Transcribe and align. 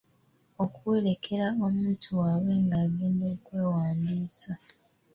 Okuwerekera 0.63 1.47
omuntu 1.67 2.07
waabwe 2.19 2.53
nga 2.63 2.75
agenda 2.85 3.25
okwewandiisa. 3.35 4.51